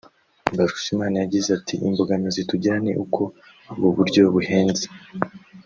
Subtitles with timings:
[0.53, 3.21] Mbarushimana yagize ati “Imbogamizi tugira ni uko
[3.75, 4.85] ubu buryo buhenze